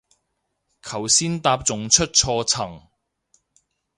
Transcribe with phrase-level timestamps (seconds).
[0.81, 2.87] 頭先搭仲出錯層